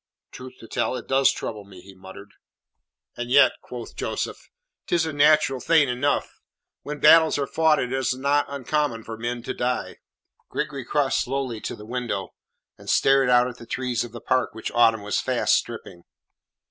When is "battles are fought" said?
6.99-7.77